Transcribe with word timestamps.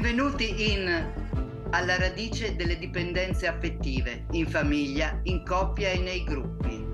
Benvenuti 0.00 0.74
in 0.74 1.12
Alla 1.70 1.98
radice 1.98 2.54
delle 2.54 2.78
dipendenze 2.78 3.48
affettive, 3.48 4.26
in 4.30 4.46
famiglia, 4.46 5.18
in 5.24 5.44
coppia 5.44 5.88
e 5.88 5.98
nei 5.98 6.22
gruppi. 6.22 6.86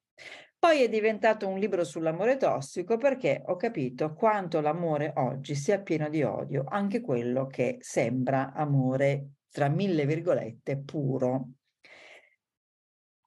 Poi 0.59 0.81
è 0.81 0.89
diventato 0.89 1.47
un 1.47 1.57
libro 1.57 1.85
sull'amore 1.85 2.35
tossico 2.35 2.97
perché 2.97 3.41
ho 3.45 3.55
capito 3.55 4.13
quanto 4.13 4.59
l'amore 4.59 5.13
oggi 5.15 5.55
sia 5.55 5.79
pieno 5.79 6.09
di 6.09 6.21
odio, 6.21 6.65
anche 6.67 6.99
quello 6.99 7.47
che 7.47 7.77
sembra 7.79 8.51
amore, 8.51 9.35
tra 9.49 9.69
mille 9.69 10.05
virgolette, 10.05 10.77
puro. 10.79 11.51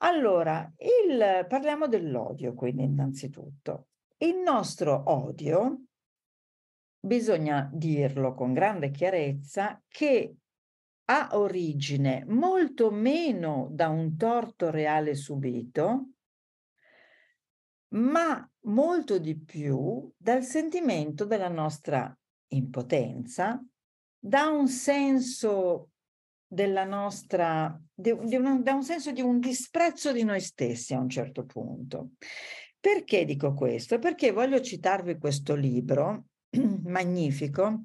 Allora, 0.04 0.70
il, 0.76 1.46
parliamo 1.48 1.86
dell'odio, 1.86 2.52
quindi 2.52 2.82
innanzitutto. 2.82 3.86
Il 4.18 4.36
nostro 4.36 5.02
odio 5.06 5.84
bisogna 7.04 7.68
dirlo 7.72 8.32
con 8.32 8.52
grande 8.52 8.92
chiarezza, 8.92 9.82
che 9.88 10.36
ha 11.06 11.30
origine 11.32 12.24
molto 12.28 12.90
meno 12.90 13.68
da 13.72 13.88
un 13.88 14.16
torto 14.16 14.70
reale 14.70 15.14
subito, 15.14 16.10
ma 17.94 18.48
molto 18.66 19.18
di 19.18 19.36
più 19.36 20.10
dal 20.16 20.44
sentimento 20.44 21.24
della 21.24 21.48
nostra 21.48 22.16
impotenza, 22.48 23.62
da 24.18 24.46
un 24.46 24.68
senso 24.68 25.90
della 26.46 26.84
nostra, 26.84 27.78
di, 27.92 28.16
di 28.22 28.36
un, 28.36 28.62
da 28.62 28.74
un 28.74 28.84
senso 28.84 29.10
di 29.10 29.20
un 29.20 29.40
disprezzo 29.40 30.12
di 30.12 30.22
noi 30.22 30.40
stessi 30.40 30.94
a 30.94 31.00
un 31.00 31.08
certo 31.08 31.44
punto. 31.44 32.10
Perché 32.78 33.24
dico 33.24 33.54
questo? 33.54 33.98
Perché 33.98 34.30
voglio 34.30 34.60
citarvi 34.60 35.18
questo 35.18 35.54
libro 35.54 36.26
magnifico, 36.84 37.84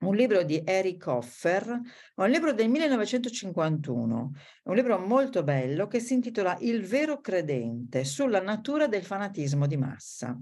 un 0.00 0.14
libro 0.14 0.42
di 0.44 0.62
Eric 0.64 1.06
Hoffer, 1.06 1.80
un 2.14 2.30
libro 2.30 2.52
del 2.52 2.68
1951, 2.68 4.32
un 4.64 4.74
libro 4.74 4.98
molto 4.98 5.42
bello 5.42 5.86
che 5.86 6.00
si 6.00 6.14
intitola 6.14 6.56
Il 6.60 6.84
vero 6.84 7.20
credente 7.20 8.04
sulla 8.04 8.40
natura 8.40 8.86
del 8.86 9.04
fanatismo 9.04 9.66
di 9.66 9.76
massa 9.76 10.38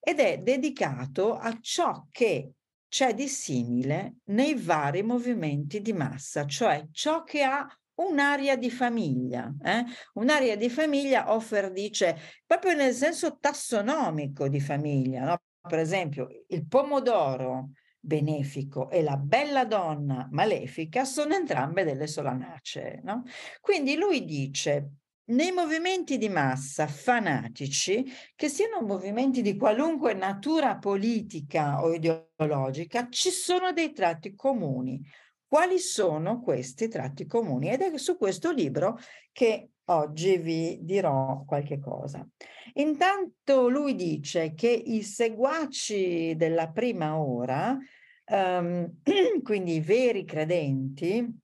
ed 0.00 0.20
è 0.20 0.38
dedicato 0.38 1.34
a 1.34 1.58
ciò 1.60 2.06
che 2.10 2.52
c'è 2.88 3.12
di 3.12 3.28
simile 3.28 4.16
nei 4.26 4.54
vari 4.54 5.02
movimenti 5.02 5.82
di 5.82 5.92
massa, 5.92 6.46
cioè 6.46 6.86
ciò 6.92 7.22
che 7.24 7.42
ha 7.42 7.66
un'area 7.96 8.56
di 8.56 8.70
famiglia. 8.70 9.52
Eh? 9.62 9.84
Un'area 10.14 10.56
di 10.56 10.70
famiglia, 10.70 11.32
Hoffer 11.32 11.72
dice, 11.72 12.16
proprio 12.46 12.74
nel 12.74 12.94
senso 12.94 13.38
tassonomico 13.38 14.48
di 14.48 14.60
famiglia, 14.60 15.24
no? 15.24 15.40
Per 15.66 15.78
esempio, 15.78 16.28
il 16.48 16.66
pomodoro 16.66 17.70
benefico 17.98 18.88
e 18.90 19.02
la 19.02 19.16
bella 19.16 19.64
donna 19.64 20.28
malefica 20.30 21.04
sono 21.04 21.34
entrambe 21.34 21.84
delle 21.84 22.06
solanacee. 22.06 23.00
No? 23.02 23.24
Quindi 23.60 23.96
lui 23.96 24.24
dice, 24.24 24.90
nei 25.28 25.50
movimenti 25.50 26.18
di 26.18 26.28
massa 26.28 26.86
fanatici, 26.86 28.04
che 28.36 28.48
siano 28.48 28.80
movimenti 28.80 29.42
di 29.42 29.56
qualunque 29.56 30.14
natura 30.14 30.76
politica 30.76 31.82
o 31.82 31.92
ideologica, 31.92 33.08
ci 33.10 33.30
sono 33.30 33.72
dei 33.72 33.92
tratti 33.92 34.34
comuni. 34.34 35.04
Quali 35.48 35.78
sono 35.78 36.40
questi 36.40 36.88
tratti 36.88 37.26
comuni? 37.26 37.70
Ed 37.70 37.80
è 37.80 37.98
su 37.98 38.16
questo 38.16 38.52
libro 38.52 38.98
che 39.32 39.70
oggi 39.86 40.36
vi 40.38 40.78
dirò 40.82 41.44
qualche 41.46 41.78
cosa. 41.78 42.26
Intanto 42.74 43.68
lui 43.68 43.94
dice 43.94 44.54
che 44.54 44.68
i 44.68 45.02
seguaci 45.02 46.34
della 46.36 46.70
prima 46.70 47.18
ora, 47.18 47.78
um, 48.26 49.00
quindi 49.42 49.74
i 49.74 49.80
veri 49.80 50.24
credenti, 50.24 51.40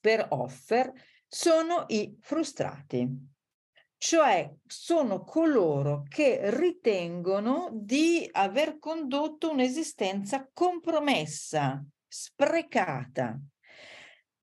per 0.00 0.26
Offer, 0.30 0.92
sono 1.26 1.84
i 1.88 2.16
frustrati, 2.20 3.06
cioè 3.98 4.50
sono 4.64 5.24
coloro 5.24 6.04
che 6.08 6.38
ritengono 6.56 7.68
di 7.72 8.26
aver 8.32 8.78
condotto 8.78 9.50
un'esistenza 9.50 10.48
compromessa, 10.52 11.84
sprecata, 12.06 13.38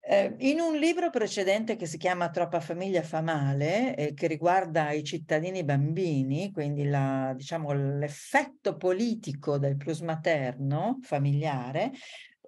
eh, 0.07 0.35
in 0.39 0.59
un 0.59 0.77
libro 0.77 1.09
precedente 1.09 1.75
che 1.75 1.88
si 1.88 1.97
chiama 1.97 2.29
Troppa 2.29 2.59
famiglia 2.59 3.01
fa 3.01 3.21
male, 3.21 3.95
eh, 3.95 4.13
che 4.13 4.27
riguarda 4.27 4.91
i 4.91 5.03
cittadini 5.03 5.63
bambini, 5.63 6.51
quindi 6.51 6.85
la, 6.85 7.33
diciamo, 7.35 7.73
l'effetto 7.73 8.77
politico 8.77 9.57
del 9.57 9.77
plus 9.77 10.01
materno 10.01 10.99
familiare, 11.01 11.91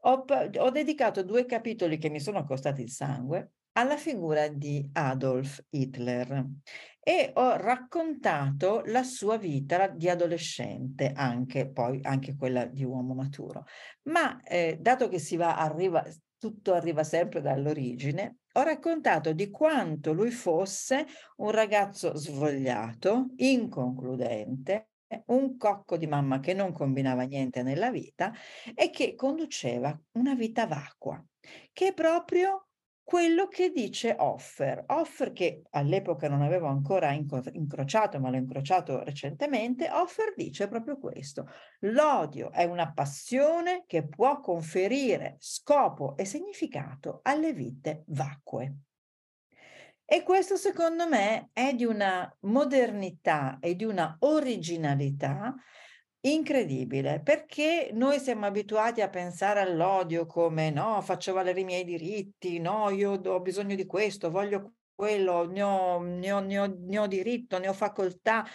ho, 0.02 0.24
ho 0.60 0.70
dedicato 0.70 1.24
due 1.24 1.46
capitoli 1.46 1.98
che 1.98 2.10
mi 2.10 2.20
sono 2.20 2.44
costati 2.46 2.84
il 2.84 2.92
sangue 2.92 3.54
alla 3.74 3.98
figura 3.98 4.48
di 4.48 4.88
Adolf 4.94 5.64
Hitler 5.70 6.46
e 7.00 7.32
ho 7.36 7.56
raccontato 7.56 8.84
la 8.86 9.04
sua 9.04 9.38
vita 9.38 9.88
di 9.88 10.10
adolescente, 10.10 11.12
anche 11.16 11.70
poi 11.70 12.00
anche 12.04 12.36
quella 12.36 12.66
di 12.66 12.84
uomo 12.84 13.14
maturo. 13.14 13.66
Ma 14.04 14.42
eh, 14.42 14.78
dato 14.80 15.08
che 15.08 15.20
si 15.20 15.38
va, 15.38 15.58
arriva, 15.58 16.04
tutto 16.38 16.74
arriva 16.74 17.04
sempre 17.04 17.42
dall'origine, 17.42 18.40
ho 18.54 18.64
raccontato 18.64 19.34
di 19.34 19.50
quanto 19.50 20.14
lui 20.14 20.32
fosse 20.32 21.06
un 21.38 21.52
ragazzo 21.52 22.16
svogliato, 22.16 23.28
inconcludente, 23.36 24.90
un 25.28 25.58
cocco 25.58 25.98
di 25.98 26.08
mamma 26.08 26.40
che 26.40 26.54
non 26.54 26.72
combinava 26.74 27.24
niente 27.24 27.64
nella 27.64 27.92
vita 27.92 28.34
e 28.76 28.90
che 28.90 29.16
conduceva 29.16 29.98
una 30.14 30.36
vita 30.36 30.68
vacua, 30.68 31.24
che 31.72 31.94
proprio 31.94 32.67
quello 33.08 33.48
che 33.48 33.72
dice 33.72 34.18
Offer. 34.20 34.84
Offer 34.88 35.32
che 35.32 35.62
all'epoca 35.70 36.28
non 36.28 36.42
avevo 36.42 36.68
ancora 36.68 37.12
incrociato, 37.14 38.20
ma 38.20 38.30
l'ho 38.30 38.36
incrociato 38.36 39.02
recentemente, 39.02 39.90
Offer 39.90 40.34
dice 40.36 40.68
proprio 40.68 41.00
questo. 41.00 41.50
L'odio 41.84 42.52
è 42.52 42.66
una 42.66 42.92
passione 42.92 43.86
che 43.88 44.06
può 44.06 44.42
conferire 44.42 45.38
scopo 45.40 46.18
e 46.18 46.26
significato 46.26 47.22
alle 47.24 47.54
vite 47.54 48.04
vacue. 48.08 48.76
E 50.04 50.24
questo 50.24 50.58
secondo 50.58 51.08
me 51.08 51.52
è 51.54 51.74
di 51.74 51.86
una 51.86 52.30
modernità 52.42 53.60
e 53.62 53.78
di 53.78 53.86
una 53.86 54.18
originalità 54.20 55.56
incredibile 56.34 57.22
perché 57.22 57.90
noi 57.94 58.20
siamo 58.20 58.46
abituati 58.46 59.02
a 59.02 59.10
pensare 59.10 59.60
all'odio 59.60 60.26
come 60.26 60.70
no, 60.70 61.02
faccio 61.02 61.34
valere 61.34 61.60
i 61.62 61.66
miei 61.66 61.84
diritti, 61.84 62.60
no, 62.60 62.90
io 62.90 63.12
ho 63.12 63.40
bisogno 63.40 63.76
di 63.76 63.86
questo, 63.86 64.30
voglio 64.32 64.74
quello, 64.96 65.46
ne 65.46 65.62
ho, 65.62 66.02
ne 66.02 66.32
ho, 66.32 66.40
ne 66.40 66.60
ho, 66.60 66.76
ne 66.76 67.00
ho 67.00 67.08
diritto, 67.08 67.60
ne 67.60 67.68
ho 67.68 67.74
facoltà. 67.74 68.46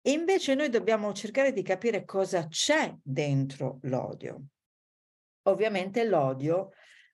E 0.00 0.12
invece 0.12 0.54
noi 0.54 0.70
dobbiamo 0.70 1.12
cercare 1.12 1.52
di 1.52 1.62
capire 1.62 2.04
cosa 2.06 2.46
c'è 2.48 2.96
dentro 3.02 3.78
l'odio. 3.82 4.44
Ovviamente 5.42 6.04
l'odio 6.04 6.70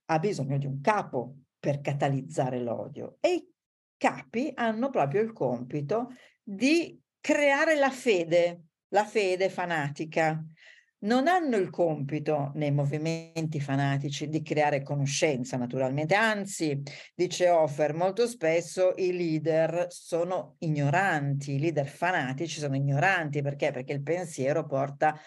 ha 0.07 0.19
bisogno 0.21 0.59
di 0.59 0.67
un 0.67 0.81
capo 0.81 1.39
per 1.59 1.81
catalizzare 1.81 2.61
l'odio 2.61 3.17
e 3.19 3.35
i 3.35 3.53
capi 3.97 4.53
hanno 4.55 4.91
proprio 4.91 5.23
il 5.23 5.33
compito 5.33 6.13
di 6.43 7.01
creare 7.21 7.75
la 7.75 7.91
fede 7.91 8.67
la 8.89 9.05
fede 9.05 9.49
fanatica, 9.49 10.43
non 10.99 11.29
hanno 11.29 11.57
il 11.57 11.69
compito 11.71 12.53
nei 12.55 12.73
movimenti 12.73 13.61
fanatici 13.61 14.29
di 14.29 14.43
creare 14.43 14.83
conoscenza, 14.83 15.57
naturalmente, 15.57 16.15
anzi, 16.15 16.83
dice 17.15 17.49
Offer, 17.49 17.95
molto 17.95 18.27
spesso 18.27 18.95
i 18.97 19.13
leader 19.13 19.87
sono 19.89 20.57
ignoranti, 20.61 21.55
i 21.55 21.59
leader 21.59 21.87
fanatici 21.87 22.59
sono 22.59 22.77
ignoranti, 22.77 23.43
perché? 23.43 23.73
Perché 23.73 23.93
il 23.93 24.03
pensiero 24.03 24.65
porta 24.67 25.19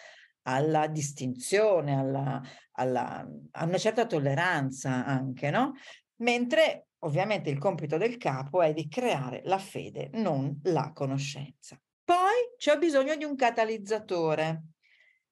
alla 0.44 0.88
distinzione, 0.88 1.95
alla, 1.95 2.41
alla, 2.73 3.25
a 3.51 3.65
una 3.65 3.77
certa 3.77 4.06
tolleranza 4.06 5.06
anche, 5.06 5.51
no? 5.51 5.73
Mentre 6.17 6.88
ovviamente 7.00 7.50
il 7.50 7.59
compito 7.59 7.97
del 7.97 8.17
capo 8.17 8.61
è 8.61 8.73
di 8.73 8.88
creare 8.88 9.41
la 9.45 9.59
fede, 9.59 10.09
non 10.13 10.59
la 10.63 10.91
conoscenza. 10.94 11.79
Poi 12.09 12.56
c'è 12.57 12.75
bisogno 12.79 13.15
di 13.15 13.23
un 13.23 13.35
catalizzatore, 13.35 14.63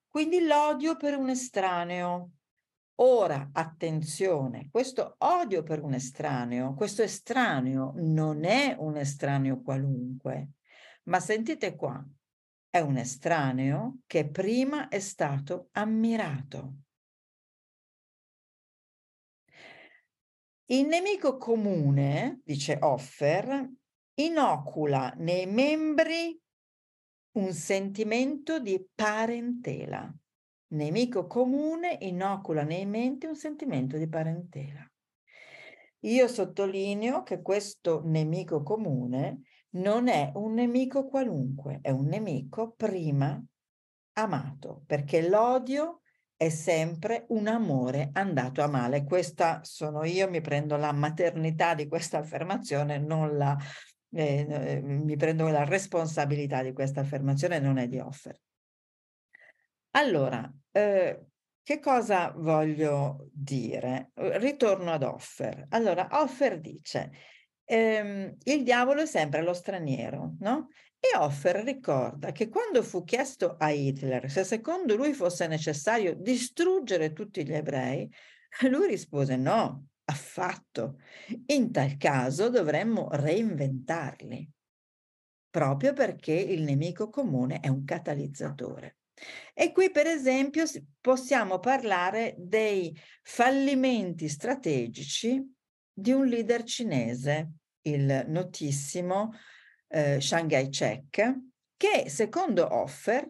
quindi 0.08 0.46
l'odio 0.46 0.96
per 0.96 1.18
un 1.18 1.28
estraneo. 1.28 2.34
Ora, 2.98 3.50
attenzione, 3.52 4.70
questo 4.70 5.16
odio 5.18 5.64
per 5.64 5.82
un 5.82 5.96
estraneo, 5.96 6.76
questo 6.76 7.02
estraneo 7.02 7.94
non 7.96 8.44
è 8.44 8.76
un 8.78 8.96
estraneo 8.96 9.60
qualunque, 9.64 10.50
ma 11.06 11.20
sentite 11.20 11.76
qua, 11.76 12.00
è 12.70 12.80
un 12.80 12.98
estraneo 12.98 14.02
che 14.06 14.30
prima 14.30 14.88
è 14.88 15.00
stato 15.00 15.70
ammirato. 15.72 16.74
Il 20.66 20.86
nemico 20.86 21.38
comune, 21.38 22.42
dice 22.44 22.78
Offer, 22.80 23.68
inocula 24.14 25.12
nei 25.18 25.48
membri 25.48 26.40
un 27.38 27.54
sentimento 27.54 28.60
di 28.60 28.84
parentela. 28.94 30.12
Nemico 30.70 31.28
comune 31.28 31.98
inocula 32.02 32.64
nei 32.64 32.86
menti 32.86 33.28
un 33.28 33.36
sentimento 33.36 33.98
di 33.98 34.10
parentela. 34.10 34.84
Io 36.02 36.28
sottolineo 36.28 37.24
che 37.24 37.42
questo 37.42 38.02
nemico 38.04 38.64
comune 38.64 39.42
non 39.72 40.08
è 40.08 40.32
un 40.34 40.54
nemico 40.54 41.06
qualunque, 41.06 41.80
è 41.82 41.92
un 41.92 42.08
nemico 42.08 42.72
prima 42.72 43.42
amato, 44.14 44.84
perché 44.88 45.28
l'odio 45.28 46.02
è 46.36 46.50
sempre 46.50 47.26
un 47.30 47.48
amore 47.48 48.10
andato 48.14 48.62
a 48.62 48.68
male. 48.68 49.04
Questa 49.04 49.62
sono 49.64 50.04
io, 50.04 50.30
mi 50.30 50.42
prendo 50.42 50.76
la 50.76 50.92
maternità 50.92 51.76
di 51.76 51.88
questa 51.88 52.18
affermazione, 52.18 52.98
non 52.98 53.38
la, 53.38 53.56
eh, 54.12 54.46
eh, 54.50 54.82
mi 54.82 55.16
prendo 55.16 55.48
la 55.48 55.64
responsabilità 55.64 56.64
di 56.64 56.74
questa 56.74 57.02
affermazione, 57.02 57.60
non 57.60 57.78
è 57.78 57.88
di 57.88 58.00
Offer. 58.00 58.40
Allora, 59.92 60.52
eh, 60.72 61.28
che 61.64 61.80
cosa 61.80 62.32
voglio 62.36 63.30
dire? 63.34 64.12
Ritorno 64.14 64.92
ad 64.92 65.04
Offer. 65.04 65.66
Allora, 65.70 66.08
Offer 66.12 66.60
dice, 66.62 67.12
ehm, 67.66 68.38
il 68.44 68.64
diavolo 68.64 69.02
è 69.02 69.06
sempre 69.06 69.42
lo 69.42 69.54
straniero, 69.54 70.36
no? 70.40 70.70
E 71.00 71.16
Offer 71.18 71.64
ricorda 71.64 72.32
che 72.32 72.50
quando 72.50 72.82
fu 72.82 73.04
chiesto 73.04 73.56
a 73.58 73.70
Hitler 73.70 74.30
se 74.32 74.44
secondo 74.44 74.96
lui 74.96 75.14
fosse 75.14 75.48
necessario 75.48 76.16
distruggere 76.16 77.14
tutti 77.14 77.46
gli 77.46 77.54
ebrei, 77.54 78.10
lui 78.70 78.88
rispose 78.88 79.36
no, 79.36 79.88
affatto. 80.10 81.00
In 81.48 81.72
tal 81.72 81.98
caso 81.98 82.50
dovremmo 82.50 83.10
reinventarli, 83.12 84.50
proprio 85.50 85.94
perché 85.94 86.34
il 86.34 86.64
nemico 86.64 87.10
comune 87.10 87.60
è 87.60 87.68
un 87.68 87.84
catalizzatore. 87.84 88.98
E 89.54 89.72
qui, 89.72 89.90
per 89.90 90.06
esempio, 90.06 90.66
possiamo 91.02 91.60
parlare 91.60 92.36
dei 92.38 92.96
fallimenti 93.24 94.30
strategici 94.30 95.44
di 95.92 96.12
un 96.12 96.26
leader 96.26 96.64
cinese, 96.64 97.54
il 97.82 98.26
notissimo 98.28 99.34
eh, 99.88 100.22
Shanghai 100.22 100.70
Chek, 100.70 101.36
che 101.76 102.10
secondo 102.10 102.76
Offer, 102.76 103.28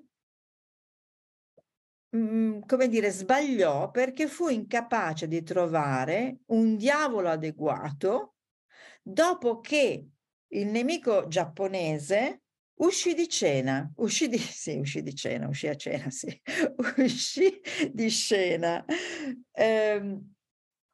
mh, 2.10 2.18
mm, 2.18 2.60
come 2.66 2.88
dire, 2.88 3.10
sbagliò 3.12 3.92
perché 3.92 4.28
fu 4.28 4.48
incapace 4.50 5.28
di 5.28 5.44
trovare 5.44 6.40
un 6.48 6.76
diavolo 6.78 7.30
adeguato 7.30 8.36
dopo 9.02 9.60
che 9.60 10.08
il 10.50 10.68
nemico 10.68 11.28
giapponese 11.28 12.42
uscì 12.80 13.14
di 13.14 13.28
cena, 13.28 13.92
uscì 13.98 14.28
di, 14.28 14.38
sì, 14.40 14.78
uscì 14.78 15.02
di 15.02 15.16
cena, 15.16 15.48
uscì 15.48 15.68
a 15.68 15.76
cena, 15.76 16.10
sì, 16.10 16.42
uscì 16.98 17.60
di 17.92 18.10
scena. 18.10 18.84
Eh, 19.52 20.20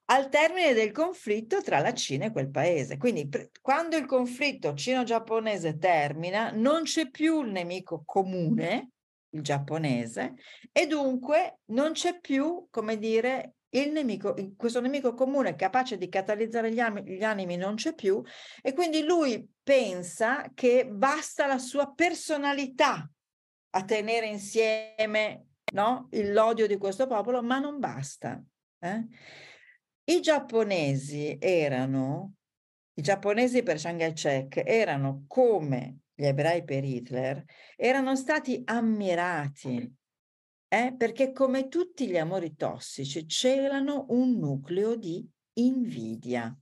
al 0.06 0.30
termine 0.30 0.74
del 0.74 0.92
conflitto 0.92 1.62
tra 1.62 1.80
la 1.80 1.94
Cina 1.94 2.26
e 2.26 2.32
quel 2.32 2.50
paese. 2.50 2.98
Quindi 2.98 3.30
quando 3.62 3.96
il 3.96 4.06
conflitto 4.06 4.74
cino-giapponese 4.74 5.78
termina, 5.78 6.52
non 6.52 6.84
c'è 6.84 7.10
più 7.10 7.44
il 7.44 7.52
nemico 7.52 8.04
comune, 8.06 8.93
il 9.34 9.42
giapponese, 9.42 10.36
e 10.72 10.88
dunque 10.88 11.60
non 11.66 11.92
c'è 11.92 12.20
più, 12.20 12.68
come 12.70 12.98
dire, 12.98 13.56
il 13.74 13.92
nemico, 13.92 14.36
questo 14.56 14.80
nemico 14.82 15.14
comune 15.14 15.56
capace 15.56 15.98
di 15.98 16.08
catalizzare 16.08 16.72
gli, 16.72 16.80
animi, 16.80 17.18
gli 17.18 17.24
animi 17.24 17.56
non 17.56 17.76
c'è 17.76 17.96
più 17.96 18.22
e 18.62 18.74
quindi 18.74 19.04
lui 19.04 19.50
pensa 19.64 20.52
che 20.54 20.88
basta 20.88 21.48
la 21.48 21.58
sua 21.58 21.92
personalità 21.92 23.10
a 23.72 23.84
tenere 23.84 24.28
insieme 24.28 25.46
no, 25.74 26.08
l'odio 26.12 26.68
di 26.68 26.78
questo 26.78 27.08
popolo, 27.08 27.42
ma 27.42 27.58
non 27.58 27.80
basta. 27.80 28.42
Eh? 28.80 29.08
I 30.04 30.22
giapponesi 30.22 31.38
erano, 31.40 32.34
i 32.94 33.02
giapponesi 33.02 33.64
per 33.64 33.78
Chiang 33.78 34.00
Kai-shek 34.00 34.62
erano 34.66 35.26
come 35.28 36.02
gli 36.14 36.26
ebrei 36.26 36.64
per 36.64 36.84
Hitler, 36.84 37.44
erano 37.76 38.16
stati 38.16 38.62
ammirati 38.66 39.92
eh, 40.68 40.96
perché 40.98 41.32
come 41.32 41.68
tutti 41.68 42.08
gli 42.08 42.18
amori 42.18 42.56
tossici 42.56 43.28
celano 43.28 44.06
un 44.10 44.38
nucleo 44.38 44.96
di 44.96 45.28
invidia. 45.54 46.56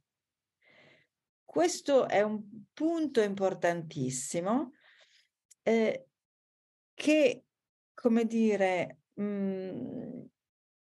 Questo 1.46 2.08
è 2.08 2.22
un 2.22 2.42
punto 2.74 3.22
importantissimo 3.22 4.74
eh, 5.64 6.08
che, 6.94 7.44
come 7.94 8.26
dire, 8.26 9.00
mh, 9.14 9.24
mm, 9.24 10.11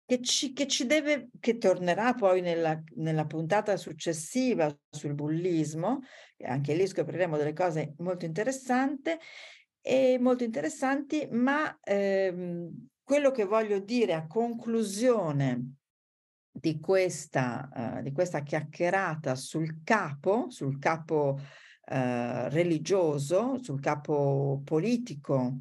che 0.07 0.23
ci, 0.23 0.53
che 0.53 0.69
ci 0.69 0.87
deve, 0.87 1.31
che 1.41 1.59
tornerà 1.59 2.15
poi 2.15 2.41
nella, 2.41 2.81
nella 2.95 3.27
puntata 3.27 3.77
successiva 3.77 4.75
sul 4.89 5.15
bullismo, 5.15 6.01
anche 6.45 6.75
lì 6.75 6.87
scopriremo 6.87 7.37
delle 7.37 7.53
cose 7.53 7.95
molto 7.99 8.25
interessanti, 8.25 9.11
molto 10.21 10.45
interessanti, 10.45 11.29
ma 11.33 11.79
ehm, 11.83 12.89
quello 13.03 13.33
che 13.33 13.45
voglio 13.45 13.81
dire 13.81 14.15
a 14.15 14.27
conclusione 14.27 15.75
di 16.51 16.81
questa, 16.81 17.69
uh, 17.99 18.03
di 18.03 18.13
questa 18.13 18.43
chiacchierata 18.43 19.35
sul 19.35 19.83
capo, 19.85 20.47
sul 20.49 20.79
capo 20.79 21.39
uh, 21.39 22.49
religioso, 22.49 23.63
sul 23.63 23.81
capo 23.81 24.63
politico, 24.65 25.61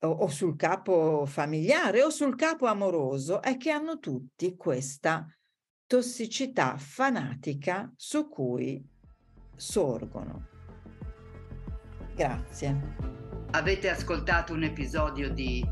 o, 0.00 0.08
o 0.08 0.28
sul 0.28 0.56
capo 0.56 1.24
familiare 1.26 2.02
o 2.02 2.10
sul 2.10 2.36
capo 2.36 2.66
amoroso 2.66 3.40
è 3.40 3.56
che 3.56 3.70
hanno 3.70 3.98
tutti 3.98 4.56
questa 4.56 5.26
tossicità 5.86 6.76
fanatica 6.76 7.90
su 7.96 8.28
cui 8.28 8.84
sorgono. 9.54 10.48
Grazie. 12.14 12.96
Avete 13.52 13.88
ascoltato 13.88 14.52
un 14.52 14.64
episodio 14.64 15.30
di 15.30 15.64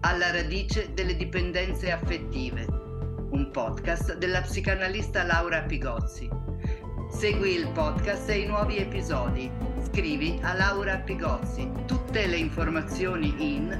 Alla 0.00 0.32
radice 0.32 0.92
delle 0.94 1.14
dipendenze 1.14 1.92
affettive, 1.92 2.66
un 2.66 3.50
podcast 3.52 4.16
della 4.16 4.40
psicanalista 4.40 5.22
Laura 5.22 5.62
Pigozzi. 5.62 6.28
Segui 7.10 7.54
il 7.54 7.70
podcast 7.70 8.28
e 8.30 8.40
i 8.40 8.46
nuovi 8.46 8.78
episodi 8.78 9.71
scrivi 9.92 10.40
a 10.40 10.54
Laura 10.54 10.96
Pigozzi. 10.96 11.70
Tutte 11.84 12.26
le 12.26 12.38
informazioni 12.38 13.54
in 13.54 13.78